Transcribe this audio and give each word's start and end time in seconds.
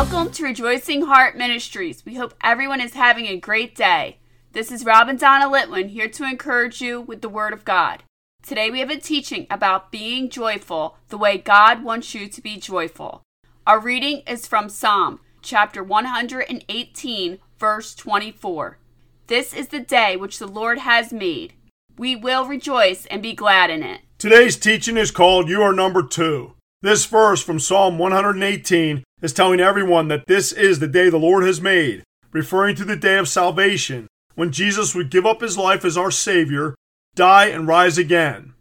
Welcome 0.00 0.30
to 0.34 0.44
Rejoicing 0.44 1.02
Heart 1.02 1.36
Ministries. 1.36 2.04
We 2.06 2.14
hope 2.14 2.32
everyone 2.40 2.80
is 2.80 2.94
having 2.94 3.26
a 3.26 3.36
great 3.36 3.74
day. 3.74 4.18
This 4.52 4.70
is 4.70 4.84
Rob 4.84 5.08
and 5.08 5.18
Donna 5.18 5.46
Litwin 5.46 5.88
here 5.88 6.08
to 6.08 6.22
encourage 6.22 6.80
you 6.80 7.00
with 7.00 7.20
the 7.20 7.28
Word 7.28 7.52
of 7.52 7.64
God. 7.64 8.04
Today 8.40 8.70
we 8.70 8.78
have 8.78 8.90
a 8.90 8.96
teaching 8.96 9.48
about 9.50 9.90
being 9.90 10.30
joyful 10.30 10.98
the 11.08 11.18
way 11.18 11.36
God 11.36 11.82
wants 11.82 12.14
you 12.14 12.28
to 12.28 12.40
be 12.40 12.58
joyful. 12.58 13.22
Our 13.66 13.80
reading 13.80 14.22
is 14.24 14.46
from 14.46 14.68
Psalm 14.68 15.18
chapter 15.42 15.82
118, 15.82 17.38
verse 17.58 17.94
24. 17.96 18.78
This 19.26 19.52
is 19.52 19.66
the 19.66 19.80
day 19.80 20.14
which 20.16 20.38
the 20.38 20.46
Lord 20.46 20.78
has 20.78 21.12
made. 21.12 21.54
We 21.98 22.14
will 22.14 22.46
rejoice 22.46 23.04
and 23.06 23.20
be 23.20 23.32
glad 23.32 23.68
in 23.68 23.82
it. 23.82 24.02
Today's 24.16 24.56
teaching 24.56 24.96
is 24.96 25.10
called 25.10 25.48
You 25.48 25.60
Are 25.62 25.72
Number 25.72 26.04
Two. 26.04 26.52
This 26.82 27.04
verse 27.04 27.42
from 27.42 27.58
Psalm 27.58 27.98
118 27.98 29.02
is 29.20 29.32
telling 29.32 29.60
everyone 29.60 30.08
that 30.08 30.26
this 30.26 30.52
is 30.52 30.78
the 30.78 30.88
day 30.88 31.10
the 31.10 31.18
Lord 31.18 31.44
has 31.44 31.60
made, 31.60 32.02
referring 32.32 32.76
to 32.76 32.84
the 32.84 32.96
day 32.96 33.18
of 33.18 33.28
salvation, 33.28 34.06
when 34.34 34.52
Jesus 34.52 34.94
would 34.94 35.10
give 35.10 35.26
up 35.26 35.40
his 35.40 35.58
life 35.58 35.84
as 35.84 35.96
our 35.96 36.10
Savior, 36.10 36.74
die, 37.14 37.46
and 37.46 37.66
rise 37.66 37.98
again. 37.98 38.54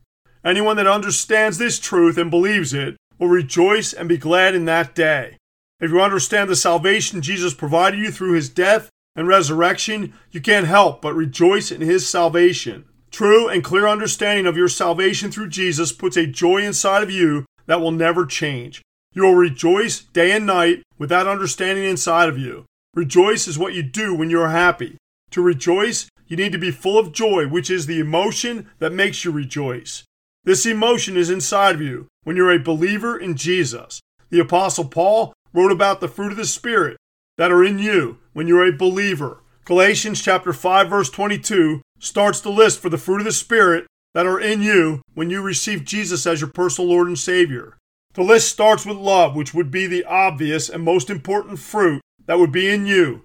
Anyone 0.44 0.78
that 0.78 0.88
understands 0.88 1.58
this 1.58 1.80
truth 1.80 2.18
and 2.18 2.32
believes 2.32 2.74
it 2.74 2.98
will 3.20 3.28
rejoice 3.28 3.94
and 3.94 4.10
be 4.10 4.18
glad 4.18 4.56
in 4.56 4.66
that 4.66 4.96
day. 4.96 5.38
If 5.80 5.92
you 5.92 6.02
understand 6.02 6.50
the 6.50 6.56
salvation 6.56 7.22
Jesus 7.22 7.54
provided 7.54 8.00
you 8.00 8.12
through 8.12 8.34
his 8.34 8.50
death 8.50 8.90
and 9.16 9.28
resurrection, 9.28 10.14
you 10.32 10.42
can't 10.42 10.68
help 10.68 11.02
but 11.02 11.14
rejoice 11.14 11.72
in 11.72 11.82
his 11.82 12.08
salvation. 12.08 12.86
True 13.12 13.48
and 13.48 13.64
clear 13.64 13.88
understanding 13.88 14.46
of 14.46 14.58
your 14.58 14.68
salvation 14.68 15.32
through 15.32 15.50
Jesus 15.50 15.92
puts 15.92 16.18
a 16.18 16.26
joy 16.28 16.64
inside 16.64 17.04
of 17.04 17.12
you 17.12 17.46
that 17.66 17.82
will 17.82 17.92
never 17.92 18.26
change. 18.26 18.82
You 19.18 19.24
will 19.24 19.34
rejoice 19.34 20.02
day 20.02 20.32
and 20.32 20.46
night 20.46 20.84
with 21.00 21.10
that 21.10 21.26
understanding 21.26 21.86
inside 21.86 22.30
of 22.30 22.38
you. 22.38 22.66
Rejoice 22.94 23.48
is 23.48 23.58
what 23.58 23.74
you 23.74 23.82
do 23.82 24.14
when 24.14 24.30
you 24.30 24.40
are 24.40 24.50
happy. 24.50 24.98
To 25.32 25.42
rejoice, 25.42 26.08
you 26.28 26.38
need 26.38 26.52
to 26.52 26.60
be 26.60 26.70
full 26.70 27.00
of 27.00 27.14
joy, 27.14 27.48
which 27.48 27.72
is 27.72 27.88
the 27.88 28.00
emotion 28.00 28.70
that 28.78 28.94
makes 28.94 29.26
you 29.26 29.32
rejoice. 29.32 30.04
This 30.44 30.68
emotion 30.68 31.18
is 31.18 31.32
inside 31.32 31.74
of 31.74 31.82
you 31.82 32.06
when 32.26 32.36
you're 32.36 32.54
a 32.54 32.60
believer 32.60 33.18
in 33.18 33.36
Jesus. 33.36 34.02
The 34.30 34.40
Apostle 34.40 34.86
Paul 34.86 35.34
wrote 35.52 35.72
about 35.72 36.00
the 36.00 36.08
fruit 36.08 36.32
of 36.32 36.38
the 36.38 36.46
Spirit 36.46 36.98
that 37.40 37.52
are 37.52 37.64
in 37.64 37.80
you 37.80 38.20
when 38.34 38.48
you're 38.48 38.68
a 38.68 38.72
believer. 38.72 39.42
Galatians 39.66 40.22
chapter 40.22 40.54
5 40.54 40.92
verse 40.92 41.10
22 41.10 41.82
starts 41.98 42.40
the 42.40 42.52
list 42.52 42.80
for 42.80 42.90
the 42.90 43.00
fruit 43.00 43.22
of 43.22 43.26
the 43.26 43.32
Spirit 43.32 43.88
that 44.14 44.28
are 44.28 44.40
in 44.40 44.62
you 44.62 45.02
when 45.16 45.32
you 45.32 45.42
receive 45.42 45.86
Jesus 45.86 46.28
as 46.28 46.40
your 46.40 46.52
personal 46.52 46.92
Lord 46.92 47.08
and 47.08 47.18
Savior. 47.18 47.78
The 48.18 48.24
list 48.24 48.50
starts 48.50 48.84
with 48.84 48.98
love, 48.98 49.36
which 49.36 49.54
would 49.54 49.70
be 49.70 49.86
the 49.86 50.04
obvious 50.04 50.70
and 50.70 50.84
most 50.84 51.12
important 51.12 51.60
fruit 51.60 52.02
that 52.26 52.40
would 52.40 52.52
be 52.52 52.68
in 52.68 52.88
you, 52.88 53.22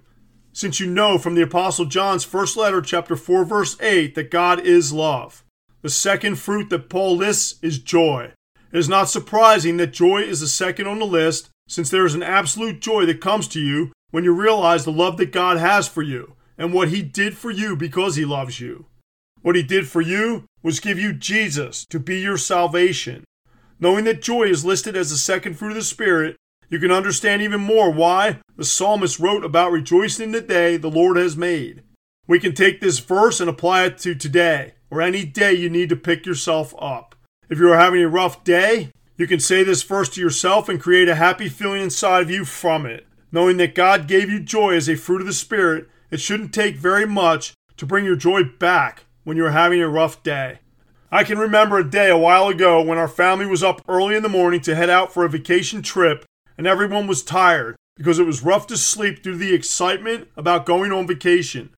since 0.51 0.79
you 0.79 0.85
know 0.85 1.17
from 1.17 1.33
the 1.33 1.41
Apostle 1.41 1.85
John's 1.85 2.23
first 2.23 2.55
letter, 2.55 2.79
chapter 2.79 3.15
4, 3.15 3.43
verse 3.43 3.75
8, 3.81 4.13
that 4.13 4.29
God 4.29 4.59
is 4.59 4.93
love. 4.93 5.43
The 5.81 5.89
second 5.89 6.35
fruit 6.35 6.69
that 6.69 6.89
Paul 6.89 7.17
lists 7.17 7.55
is 7.63 7.79
joy. 7.79 8.33
It 8.71 8.77
is 8.77 8.87
not 8.87 9.09
surprising 9.09 9.77
that 9.77 9.93
joy 9.93 10.21
is 10.21 10.41
the 10.41 10.47
second 10.47 10.85
on 10.85 10.99
the 10.99 11.07
list, 11.07 11.49
since 11.67 11.89
there 11.89 12.05
is 12.05 12.13
an 12.13 12.21
absolute 12.21 12.79
joy 12.79 13.07
that 13.07 13.19
comes 13.19 13.47
to 13.47 13.59
you 13.59 13.93
when 14.11 14.23
you 14.23 14.31
realize 14.31 14.85
the 14.85 14.91
love 14.91 15.17
that 15.17 15.31
God 15.31 15.57
has 15.57 15.87
for 15.87 16.03
you 16.03 16.35
and 16.55 16.71
what 16.71 16.89
He 16.89 17.01
did 17.01 17.35
for 17.35 17.49
you 17.49 17.75
because 17.75 18.15
He 18.15 18.25
loves 18.25 18.59
you. 18.59 18.85
What 19.41 19.55
He 19.55 19.63
did 19.63 19.87
for 19.87 20.01
you 20.01 20.45
was 20.61 20.79
give 20.79 20.99
you 20.99 21.13
Jesus 21.13 21.83
to 21.85 21.99
be 21.99 22.19
your 22.19 22.37
salvation. 22.37 23.23
Knowing 23.83 24.05
that 24.05 24.21
joy 24.21 24.43
is 24.43 24.63
listed 24.63 24.95
as 24.95 25.09
the 25.09 25.17
second 25.17 25.55
fruit 25.55 25.71
of 25.71 25.75
the 25.75 25.83
Spirit, 25.83 26.37
you 26.69 26.79
can 26.79 26.89
understand 26.89 27.41
even 27.41 27.59
more 27.59 27.91
why 27.91 28.39
the 28.55 28.63
psalmist 28.63 29.19
wrote 29.19 29.43
about 29.43 29.73
rejoicing 29.73 30.27
in 30.27 30.31
the 30.31 30.39
day 30.39 30.77
the 30.77 30.89
Lord 30.89 31.17
has 31.17 31.35
made. 31.35 31.83
We 32.25 32.39
can 32.39 32.55
take 32.55 32.79
this 32.79 32.99
verse 32.99 33.41
and 33.41 33.49
apply 33.49 33.83
it 33.83 33.97
to 33.97 34.15
today, 34.15 34.75
or 34.89 35.01
any 35.01 35.25
day 35.25 35.51
you 35.51 35.69
need 35.69 35.89
to 35.89 35.97
pick 35.97 36.25
yourself 36.25 36.73
up. 36.79 37.13
If 37.49 37.59
you 37.59 37.69
are 37.73 37.77
having 37.77 38.01
a 38.01 38.07
rough 38.07 38.45
day, 38.45 38.91
you 39.17 39.27
can 39.27 39.41
say 39.41 39.65
this 39.65 39.83
verse 39.83 40.07
to 40.11 40.21
yourself 40.21 40.69
and 40.69 40.79
create 40.79 41.09
a 41.09 41.15
happy 41.15 41.49
feeling 41.49 41.81
inside 41.81 42.21
of 42.21 42.31
you 42.31 42.45
from 42.45 42.85
it. 42.85 43.05
Knowing 43.33 43.57
that 43.57 43.75
God 43.75 44.07
gave 44.07 44.29
you 44.29 44.39
joy 44.39 44.75
as 44.75 44.87
a 44.87 44.95
fruit 44.95 45.19
of 45.19 45.27
the 45.27 45.33
Spirit, 45.33 45.89
it 46.09 46.21
shouldn't 46.21 46.53
take 46.53 46.77
very 46.77 47.05
much 47.05 47.53
to 47.75 47.85
bring 47.85 48.05
your 48.05 48.15
joy 48.15 48.45
back 48.45 49.03
when 49.25 49.35
you're 49.35 49.51
having 49.51 49.81
a 49.81 49.89
rough 49.89 50.23
day. 50.23 50.59
I 51.13 51.23
can 51.23 51.37
remember 51.37 51.77
a 51.77 51.87
day 51.87 52.09
a 52.09 52.17
while 52.17 52.47
ago 52.47 52.81
when 52.81 52.97
our 52.97 53.07
family 53.07 53.45
was 53.45 53.61
up 53.61 53.83
early 53.87 54.15
in 54.15 54.23
the 54.23 54.29
morning 54.29 54.61
to 54.61 54.73
head 54.73 54.89
out 54.89 55.13
for 55.13 55.23
a 55.23 55.29
vacation 55.29 55.83
trip 55.83 56.25
and 56.57 56.65
everyone 56.65 57.05
was 57.05 57.21
tired 57.21 57.75
because 57.95 58.17
it 58.17 58.25
was 58.25 58.41
rough 58.41 58.65
to 58.65 58.77
sleep 58.77 59.21
due 59.21 59.33
to 59.33 59.37
the 59.37 59.53
excitement 59.53 60.27
about 60.35 60.65
going 60.65 60.91
on 60.91 61.05
vacation. 61.05 61.69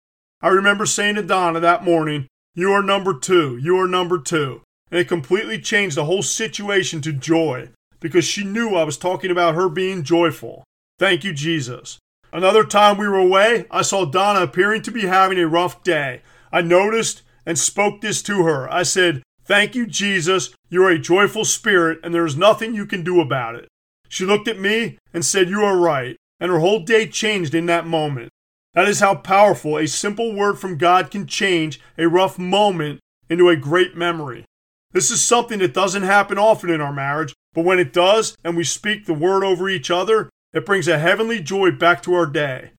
I 0.41 0.47
remember 0.47 0.85
saying 0.85 1.15
to 1.15 1.21
Donna 1.21 1.59
that 1.59 1.83
morning, 1.83 2.27
You 2.53 2.71
are 2.71 2.81
number 2.81 3.13
two, 3.13 3.57
you 3.57 3.77
are 3.77 3.89
number 3.89 4.19
two. 4.19 4.61
And 4.89 5.01
it 5.01 5.09
completely 5.09 5.59
changed 5.59 5.97
the 5.97 6.05
whole 6.05 6.23
situation 6.23 7.01
to 7.01 7.11
joy 7.11 7.71
because 7.99 8.23
she 8.23 8.45
knew 8.45 8.75
I 8.75 8.85
was 8.85 8.97
talking 8.97 9.31
about 9.31 9.53
her 9.53 9.67
being 9.67 10.03
joyful. 10.03 10.63
Thank 10.97 11.25
you, 11.25 11.33
Jesus. 11.33 11.99
Another 12.31 12.63
time 12.63 12.97
we 12.97 13.05
were 13.05 13.17
away, 13.17 13.65
I 13.69 13.81
saw 13.81 14.05
Donna 14.05 14.43
appearing 14.43 14.81
to 14.83 14.91
be 14.91 15.07
having 15.07 15.37
a 15.39 15.45
rough 15.45 15.83
day. 15.83 16.21
I 16.53 16.61
noticed 16.61 17.23
and 17.45 17.57
spoke 17.57 18.01
this 18.01 18.21
to 18.23 18.43
her. 18.43 18.71
I 18.71 18.83
said, 18.83 19.23
Thank 19.45 19.75
you, 19.75 19.85
Jesus. 19.85 20.55
You're 20.69 20.89
a 20.89 20.99
joyful 20.99 21.45
spirit, 21.45 21.99
and 22.03 22.13
there 22.13 22.25
is 22.25 22.35
nothing 22.35 22.73
you 22.73 22.85
can 22.85 23.03
do 23.03 23.21
about 23.21 23.55
it. 23.55 23.67
She 24.09 24.25
looked 24.25 24.47
at 24.47 24.59
me 24.59 24.97
and 25.13 25.23
said, 25.23 25.49
You 25.49 25.61
are 25.61 25.77
right. 25.77 26.17
And 26.39 26.51
her 26.51 26.59
whole 26.59 26.79
day 26.79 27.07
changed 27.07 27.53
in 27.53 27.67
that 27.67 27.87
moment. 27.87 28.29
That 28.73 28.89
is 28.89 28.99
how 28.99 29.15
powerful 29.15 29.77
a 29.77 29.87
simple 29.87 30.35
word 30.35 30.59
from 30.59 30.77
God 30.77 31.09
can 31.09 31.27
change 31.27 31.79
a 31.97 32.09
rough 32.09 32.37
moment 32.37 32.99
into 33.29 33.49
a 33.49 33.55
great 33.55 33.95
memory. 33.95 34.45
This 34.91 35.11
is 35.11 35.21
something 35.21 35.59
that 35.59 35.73
doesn't 35.73 36.03
happen 36.03 36.37
often 36.37 36.69
in 36.69 36.81
our 36.81 36.93
marriage, 36.93 37.33
but 37.53 37.65
when 37.65 37.79
it 37.79 37.93
does 37.93 38.35
and 38.43 38.57
we 38.57 38.63
speak 38.63 39.05
the 39.05 39.13
word 39.13 39.43
over 39.43 39.69
each 39.69 39.91
other, 39.91 40.29
it 40.53 40.65
brings 40.65 40.87
a 40.87 40.99
heavenly 40.99 41.41
joy 41.41 41.71
back 41.71 42.01
to 42.03 42.13
our 42.13 42.25
day. 42.25 42.71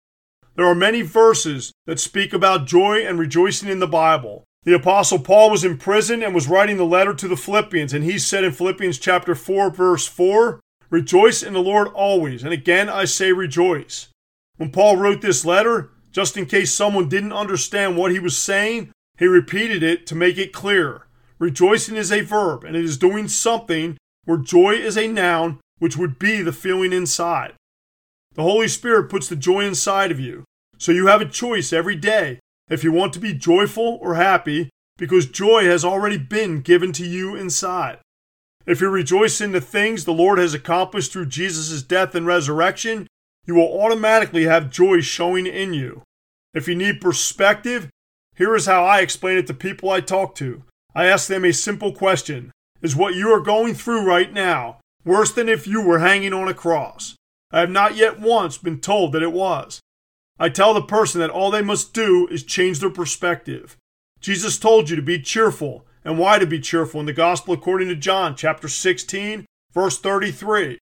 There 0.55 0.67
are 0.67 0.75
many 0.75 1.03
verses 1.03 1.73
that 1.85 2.01
speak 2.01 2.33
about 2.33 2.67
joy 2.67 3.07
and 3.07 3.19
rejoicing 3.19 3.69
in 3.69 3.81
the 3.81 3.87
Bible. 3.87 4.45
The 4.67 4.75
apostle 4.75 5.21
Paul 5.21 5.51
was 5.53 5.65
in 5.65 5.79
prison 5.79 6.25
and 6.25 6.35
was 6.35 6.49
writing 6.49 6.77
the 6.77 6.85
letter 6.85 7.15
to 7.15 7.29
the 7.29 7.37
Philippians, 7.37 7.93
and 7.93 8.03
he 8.03 8.19
said 8.19 8.43
in 8.43 8.51
Philippians 8.51 8.99
chapter 8.99 9.37
4 9.37 9.71
verse 9.71 10.09
4, 10.09 10.59
"Rejoice 10.91 11.45
in 11.45 11.53
the 11.53 11.63
Lord 11.63 11.87
always." 11.95 12.43
And 12.43 12.53
again 12.53 12.89
I 12.89 13.05
say 13.05 13.31
rejoice. 13.31 14.09
When 14.57 14.73
Paul 14.73 14.97
wrote 14.97 15.21
this 15.21 15.45
letter, 15.45 15.93
just 16.11 16.37
in 16.37 16.47
case 16.47 16.73
someone 16.73 17.09
didn't 17.09 17.33
understand 17.33 17.97
what 17.97 18.11
he 18.11 18.19
was 18.19 18.37
saying, 18.37 18.91
he 19.17 19.27
repeated 19.27 19.85
it 19.85 20.05
to 20.09 20.17
make 20.17 20.37
it 20.37 20.53
clear. 20.53 21.07
Rejoicing 21.39 21.95
is 21.95 22.11
a 22.11 22.23
verb, 22.23 22.65
and 22.65 22.75
it 22.75 22.85
is 22.85 22.99
doing 22.99 23.29
something 23.29 23.97
where 24.25 24.37
joy 24.37 24.75
is 24.75 24.99
a 24.99 25.07
noun, 25.07 25.61
which 25.79 25.97
would 25.97 26.19
be 26.19 26.43
the 26.43 26.53
feeling 26.53 26.93
inside. 26.93 27.55
The 28.35 28.43
Holy 28.43 28.67
Spirit 28.67 29.11
puts 29.11 29.29
the 29.29 29.37
joy 29.37 29.61
inside 29.61 30.11
of 30.11 30.19
you. 30.19 30.43
So 30.77 30.91
you 30.91 31.07
have 31.07 31.21
a 31.21 31.25
choice 31.25 31.73
every 31.73 31.95
day 31.95 32.41
if 32.69 32.83
you 32.83 32.93
want 32.93 33.13
to 33.13 33.21
be 33.21 33.33
joyful 33.33 33.99
or 34.01 34.15
happy, 34.15 34.71
because 34.97 35.27
joy 35.27 35.65
has 35.65 35.85
already 35.85 36.19
been 36.19 36.61
given 36.61 36.93
to 36.93 37.07
you 37.07 37.37
inside. 37.37 37.99
If 38.67 38.81
you 38.81 38.89
rejoice 38.89 39.41
in 39.41 39.53
the 39.53 39.61
things 39.61 40.05
the 40.05 40.13
Lord 40.13 40.39
has 40.39 40.55
accomplished 40.55 41.13
through 41.13 41.27
Jesus' 41.27 41.83
death 41.83 42.15
and 42.15 42.27
resurrection, 42.27 43.07
you 43.47 43.55
will 43.55 43.81
automatically 43.81 44.45
have 44.45 44.71
joy 44.71 45.01
showing 45.01 45.47
in 45.47 45.73
you. 45.73 46.03
If 46.53 46.67
you 46.67 46.75
need 46.75 47.01
perspective, 47.01 47.89
here 48.35 48.57
is 48.57 48.67
how 48.67 48.85
I 48.85 49.01
explain 49.01 49.39
it 49.39 49.47
to 49.47 49.55
people 49.55 49.91
I 49.91 50.01
talk 50.01 50.35
to. 50.37 50.65
I 50.95 51.07
ask 51.07 51.29
them 51.29 51.45
a 51.45 51.53
simple 51.53 51.93
question 51.93 52.51
Is 52.83 52.97
what 52.97 53.15
you 53.15 53.29
are 53.29 53.41
going 53.41 53.75
through 53.75 54.05
right 54.05 54.33
now 54.33 54.81
worse 55.05 55.31
than 55.31 55.49
if 55.49 55.67
you 55.67 55.81
were 55.81 56.01
hanging 56.01 56.33
on 56.33 56.49
a 56.49 56.55
cross? 56.55 57.15
I 57.53 57.61
have 57.61 57.71
not 57.71 57.95
yet 57.95 58.19
once 58.19 58.59
been 58.59 58.81
told 58.81 59.13
that 59.13 59.23
it 59.23 59.33
was. 59.33 59.81
I 60.39 60.49
tell 60.51 60.75
the 60.75 60.83
person 60.83 61.21
that 61.21 61.31
all 61.31 61.51
they 61.51 61.63
must 61.63 61.95
do 61.95 62.27
is 62.29 62.43
change 62.43 62.81
their 62.81 62.91
perspective. 62.91 63.77
Jesus 64.21 64.59
told 64.59 64.91
you 64.91 64.97
to 64.97 65.03
be 65.03 65.21
cheerful, 65.21 65.87
and 66.05 66.19
why 66.19 66.39
to 66.39 66.47
be 66.47 66.61
cheerful 66.61 67.01
in 67.01 67.07
the 67.07 67.13
Gospel 67.13 67.55
according 67.55 67.89
to 67.89 67.97
John, 67.97 68.37
chapter 68.37 68.69
16, 68.69 69.47
verse 69.73 69.99
33. 69.99 70.79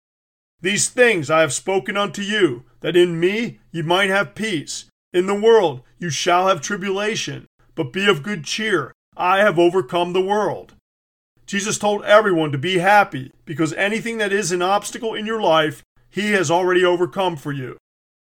These 0.60 0.88
things 0.88 1.30
I 1.30 1.40
have 1.40 1.52
spoken 1.52 1.96
unto 1.96 2.22
you, 2.22 2.64
that 2.80 2.96
in 2.96 3.20
me 3.20 3.60
you 3.70 3.84
might 3.84 4.10
have 4.10 4.34
peace. 4.34 4.86
In 5.12 5.26
the 5.26 5.34
world 5.34 5.82
you 5.98 6.10
shall 6.10 6.48
have 6.48 6.60
tribulation, 6.60 7.46
but 7.74 7.92
be 7.92 8.06
of 8.06 8.22
good 8.22 8.44
cheer. 8.44 8.92
I 9.16 9.38
have 9.38 9.58
overcome 9.58 10.12
the 10.12 10.20
world. 10.20 10.74
Jesus 11.46 11.78
told 11.78 12.02
everyone 12.04 12.50
to 12.52 12.58
be 12.58 12.78
happy 12.78 13.30
because 13.44 13.72
anything 13.74 14.18
that 14.18 14.32
is 14.32 14.50
an 14.50 14.62
obstacle 14.62 15.14
in 15.14 15.26
your 15.26 15.40
life, 15.40 15.82
he 16.10 16.32
has 16.32 16.50
already 16.50 16.84
overcome 16.84 17.36
for 17.36 17.52
you. 17.52 17.76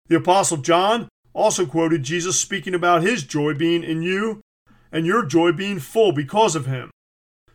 The 0.08 0.16
Apostle 0.16 0.58
John 0.58 1.08
also 1.34 1.66
quoted 1.66 2.02
Jesus 2.02 2.40
speaking 2.40 2.74
about 2.74 3.02
his 3.02 3.24
joy 3.24 3.52
being 3.54 3.82
in 3.82 4.02
you 4.02 4.40
and 4.90 5.04
your 5.04 5.26
joy 5.26 5.52
being 5.52 5.80
full 5.80 6.12
because 6.12 6.54
of 6.56 6.66
him. 6.66 6.90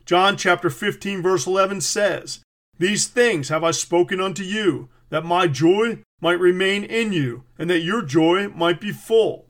John 0.06 0.38
chapter 0.38 0.70
15 0.70 1.22
verse 1.22 1.48
11 1.48 1.82
says, 1.82 2.40
"These 2.78 3.08
things 3.08 3.50
have 3.50 3.64
I 3.64 3.72
spoken 3.72 4.20
unto 4.20 4.44
you, 4.44 4.90
that 5.10 5.26
my 5.26 5.48
joy 5.48 6.00
might 6.22 6.40
remain 6.40 6.84
in 6.84 7.14
you, 7.14 7.44
and 7.58 7.70
that 7.70 7.80
your 7.80 8.02
joy 8.02 8.50
might 8.50 8.82
be 8.82 8.92
full. 8.92 9.48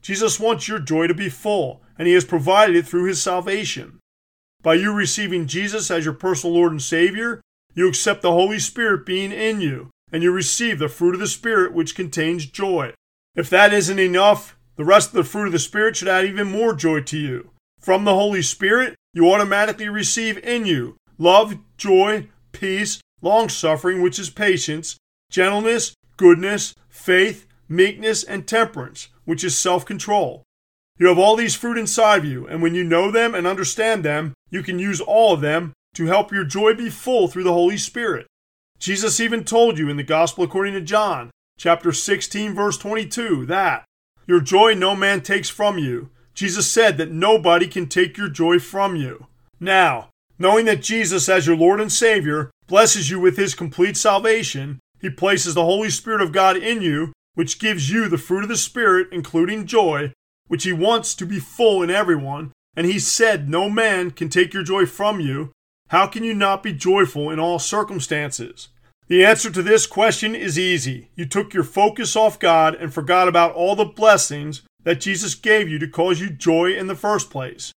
Jesus 0.00 0.40
wants 0.40 0.68
your 0.68 0.78
joy 0.78 1.06
to 1.06 1.14
be 1.14 1.28
full, 1.28 1.82
and 1.98 2.06
He 2.06 2.14
has 2.14 2.24
provided 2.24 2.76
it 2.76 2.86
through 2.86 3.04
His 3.04 3.22
salvation. 3.22 3.98
By 4.62 4.74
you 4.74 4.92
receiving 4.92 5.46
Jesus 5.46 5.90
as 5.90 6.04
your 6.04 6.14
personal 6.14 6.54
Lord 6.54 6.72
and 6.72 6.82
Savior, 6.82 7.40
you 7.74 7.88
accept 7.88 8.22
the 8.22 8.32
Holy 8.32 8.58
Spirit 8.58 9.06
being 9.06 9.32
in 9.32 9.60
you, 9.60 9.90
and 10.12 10.22
you 10.22 10.30
receive 10.30 10.78
the 10.78 10.88
fruit 10.88 11.14
of 11.14 11.20
the 11.20 11.26
Spirit, 11.26 11.72
which 11.72 11.94
contains 11.94 12.46
joy. 12.46 12.92
If 13.34 13.48
that 13.50 13.72
isn't 13.72 13.98
enough, 13.98 14.58
the 14.76 14.84
rest 14.84 15.10
of 15.10 15.14
the 15.14 15.24
fruit 15.24 15.46
of 15.46 15.52
the 15.52 15.58
Spirit 15.58 15.96
should 15.96 16.08
add 16.08 16.26
even 16.26 16.50
more 16.50 16.74
joy 16.74 17.00
to 17.02 17.18
you. 17.18 17.50
From 17.80 18.04
the 18.04 18.14
Holy 18.14 18.42
Spirit, 18.42 18.94
you 19.14 19.30
automatically 19.30 19.88
receive 19.88 20.38
in 20.38 20.66
you 20.66 20.96
love, 21.18 21.54
joy, 21.76 22.28
peace, 22.52 23.00
long 23.22 23.48
suffering, 23.48 24.02
which 24.02 24.18
is 24.18 24.28
patience, 24.28 24.96
gentleness, 25.30 25.94
goodness, 26.16 26.74
faith, 26.88 27.46
meekness, 27.68 28.22
and 28.22 28.46
temperance, 28.46 29.08
which 29.24 29.44
is 29.44 29.56
self 29.56 29.86
control. 29.86 30.42
You 30.98 31.06
have 31.08 31.18
all 31.18 31.36
these 31.36 31.54
fruit 31.54 31.78
inside 31.78 32.18
of 32.18 32.24
you, 32.26 32.46
and 32.46 32.60
when 32.60 32.74
you 32.74 32.84
know 32.84 33.10
them 33.10 33.34
and 33.34 33.46
understand 33.46 34.04
them, 34.04 34.34
you 34.50 34.62
can 34.62 34.78
use 34.78 35.00
all 35.00 35.32
of 35.32 35.40
them 35.40 35.72
to 35.94 36.06
help 36.06 36.32
your 36.32 36.44
joy 36.44 36.74
be 36.74 36.90
full 36.90 37.28
through 37.28 37.44
the 37.44 37.52
Holy 37.52 37.78
Spirit. 37.78 38.26
Jesus 38.78 39.20
even 39.20 39.44
told 39.44 39.78
you 39.78 39.88
in 39.88 39.96
the 39.96 40.02
Gospel 40.02 40.44
according 40.44 40.74
to 40.74 40.80
John, 40.80 41.30
chapter 41.58 41.92
16, 41.92 42.54
verse 42.54 42.76
22, 42.78 43.46
that 43.46 43.84
your 44.26 44.40
joy 44.40 44.74
no 44.74 44.94
man 44.94 45.20
takes 45.20 45.48
from 45.48 45.78
you. 45.78 46.10
Jesus 46.34 46.70
said 46.70 46.96
that 46.98 47.10
nobody 47.10 47.66
can 47.66 47.86
take 47.86 48.16
your 48.16 48.28
joy 48.28 48.58
from 48.58 48.96
you. 48.96 49.26
Now, 49.60 50.08
knowing 50.38 50.64
that 50.66 50.82
Jesus, 50.82 51.28
as 51.28 51.46
your 51.46 51.56
Lord 51.56 51.80
and 51.80 51.92
Savior, 51.92 52.50
blesses 52.66 53.10
you 53.10 53.20
with 53.20 53.36
his 53.36 53.54
complete 53.54 53.96
salvation, 53.96 54.80
he 55.00 55.10
places 55.10 55.54
the 55.54 55.64
Holy 55.64 55.90
Spirit 55.90 56.20
of 56.20 56.32
God 56.32 56.56
in 56.56 56.80
you, 56.80 57.12
which 57.34 57.58
gives 57.58 57.90
you 57.90 58.08
the 58.08 58.18
fruit 58.18 58.42
of 58.42 58.48
the 58.48 58.56
Spirit, 58.56 59.08
including 59.12 59.66
joy, 59.66 60.12
which 60.48 60.64
he 60.64 60.72
wants 60.72 61.14
to 61.14 61.26
be 61.26 61.38
full 61.38 61.82
in 61.82 61.90
everyone, 61.90 62.52
and 62.76 62.86
he 62.86 62.98
said, 62.98 63.48
No 63.48 63.68
man 63.68 64.10
can 64.10 64.28
take 64.28 64.54
your 64.54 64.62
joy 64.62 64.86
from 64.86 65.20
you. 65.20 65.52
How 65.88 66.06
can 66.06 66.24
you 66.24 66.34
not 66.34 66.62
be 66.62 66.72
joyful 66.72 67.30
in 67.30 67.38
all 67.38 67.58
circumstances? 67.58 68.68
The 69.12 69.26
answer 69.26 69.50
to 69.50 69.62
this 69.62 69.86
question 69.86 70.34
is 70.34 70.58
easy. 70.58 71.10
You 71.16 71.26
took 71.26 71.52
your 71.52 71.64
focus 71.64 72.16
off 72.16 72.38
God 72.38 72.74
and 72.74 72.94
forgot 72.94 73.28
about 73.28 73.52
all 73.52 73.76
the 73.76 73.84
blessings 73.84 74.62
that 74.84 75.02
Jesus 75.02 75.34
gave 75.34 75.68
you 75.68 75.78
to 75.80 75.86
cause 75.86 76.18
you 76.18 76.30
joy 76.30 76.72
in 76.72 76.86
the 76.86 76.94
first 76.94 77.28
place. 77.28 77.72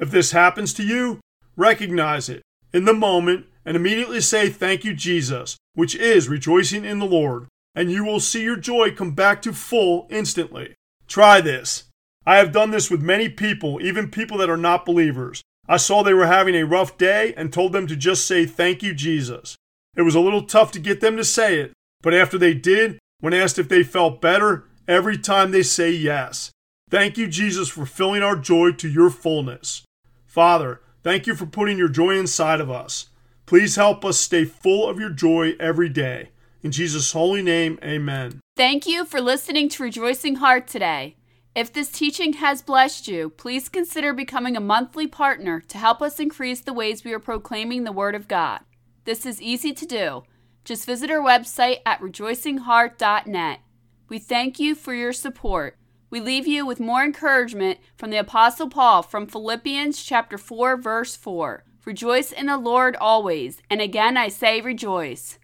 If 0.00 0.10
this 0.10 0.32
happens 0.32 0.74
to 0.74 0.82
you, 0.82 1.20
recognize 1.56 2.28
it 2.28 2.42
in 2.74 2.86
the 2.86 2.92
moment 2.92 3.46
and 3.64 3.76
immediately 3.76 4.20
say, 4.20 4.48
Thank 4.48 4.82
you, 4.82 4.92
Jesus, 4.92 5.56
which 5.74 5.94
is 5.94 6.28
rejoicing 6.28 6.84
in 6.84 6.98
the 6.98 7.06
Lord, 7.06 7.46
and 7.72 7.92
you 7.92 8.04
will 8.04 8.18
see 8.18 8.42
your 8.42 8.56
joy 8.56 8.90
come 8.90 9.12
back 9.12 9.42
to 9.42 9.52
full 9.52 10.08
instantly. 10.10 10.74
Try 11.06 11.40
this. 11.40 11.84
I 12.26 12.38
have 12.38 12.50
done 12.50 12.72
this 12.72 12.90
with 12.90 13.00
many 13.00 13.28
people, 13.28 13.80
even 13.80 14.10
people 14.10 14.38
that 14.38 14.50
are 14.50 14.56
not 14.56 14.84
believers. 14.84 15.40
I 15.68 15.76
saw 15.76 16.02
they 16.02 16.14
were 16.14 16.26
having 16.26 16.56
a 16.56 16.66
rough 16.66 16.98
day 16.98 17.32
and 17.36 17.52
told 17.52 17.72
them 17.72 17.86
to 17.86 17.94
just 17.94 18.26
say, 18.26 18.44
Thank 18.44 18.82
you, 18.82 18.92
Jesus. 18.92 19.54
It 20.00 20.04
was 20.04 20.14
a 20.14 20.20
little 20.20 20.44
tough 20.44 20.72
to 20.72 20.78
get 20.78 21.02
them 21.02 21.18
to 21.18 21.24
say 21.24 21.58
it, 21.58 21.74
but 22.00 22.14
after 22.14 22.38
they 22.38 22.54
did, 22.54 22.98
when 23.18 23.34
asked 23.34 23.58
if 23.58 23.68
they 23.68 23.82
felt 23.82 24.22
better, 24.22 24.64
every 24.88 25.18
time 25.18 25.50
they 25.50 25.62
say 25.62 25.90
yes. 25.90 26.50
Thank 26.88 27.18
you, 27.18 27.28
Jesus, 27.28 27.68
for 27.68 27.84
filling 27.84 28.22
our 28.22 28.34
joy 28.34 28.72
to 28.72 28.88
your 28.88 29.10
fullness. 29.10 29.82
Father, 30.24 30.80
thank 31.02 31.26
you 31.26 31.34
for 31.34 31.44
putting 31.44 31.76
your 31.76 31.90
joy 31.90 32.16
inside 32.16 32.62
of 32.62 32.70
us. 32.70 33.10
Please 33.44 33.76
help 33.76 34.02
us 34.02 34.18
stay 34.18 34.46
full 34.46 34.88
of 34.88 34.98
your 34.98 35.10
joy 35.10 35.52
every 35.60 35.90
day. 35.90 36.30
In 36.62 36.72
Jesus' 36.72 37.12
holy 37.12 37.42
name, 37.42 37.78
amen. 37.84 38.40
Thank 38.56 38.86
you 38.86 39.04
for 39.04 39.20
listening 39.20 39.68
to 39.68 39.82
Rejoicing 39.82 40.36
Heart 40.36 40.66
today. 40.66 41.16
If 41.54 41.74
this 41.74 41.90
teaching 41.90 42.32
has 42.34 42.62
blessed 42.62 43.06
you, 43.06 43.28
please 43.28 43.68
consider 43.68 44.14
becoming 44.14 44.56
a 44.56 44.60
monthly 44.60 45.06
partner 45.06 45.60
to 45.60 45.76
help 45.76 46.00
us 46.00 46.18
increase 46.18 46.62
the 46.62 46.72
ways 46.72 47.04
we 47.04 47.12
are 47.12 47.18
proclaiming 47.18 47.84
the 47.84 47.92
Word 47.92 48.14
of 48.14 48.26
God. 48.26 48.60
This 49.04 49.24
is 49.24 49.40
easy 49.40 49.72
to 49.72 49.86
do. 49.86 50.22
Just 50.64 50.86
visit 50.86 51.10
our 51.10 51.20
website 51.20 51.78
at 51.86 52.00
rejoicingheart.net. 52.00 53.60
We 54.08 54.18
thank 54.18 54.58
you 54.58 54.74
for 54.74 54.94
your 54.94 55.12
support. 55.12 55.76
We 56.10 56.20
leave 56.20 56.46
you 56.46 56.66
with 56.66 56.80
more 56.80 57.04
encouragement 57.04 57.78
from 57.96 58.10
the 58.10 58.18
apostle 58.18 58.68
Paul 58.68 59.02
from 59.02 59.26
Philippians 59.26 60.02
chapter 60.02 60.36
4 60.36 60.76
verse 60.76 61.16
4. 61.16 61.64
Rejoice 61.84 62.32
in 62.32 62.46
the 62.46 62.58
Lord 62.58 62.96
always, 62.96 63.62
and 63.70 63.80
again 63.80 64.16
I 64.16 64.28
say 64.28 64.60
rejoice. 64.60 65.38